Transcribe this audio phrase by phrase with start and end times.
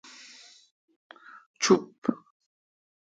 [1.61, 1.99] چوپ۔